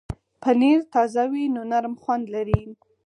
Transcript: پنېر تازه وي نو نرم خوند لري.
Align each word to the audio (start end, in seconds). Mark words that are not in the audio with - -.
پنېر 0.41 0.79
تازه 0.93 1.23
وي 1.31 1.43
نو 1.55 1.61
نرم 1.71 1.95
خوند 2.01 2.25
لري. 2.35 2.61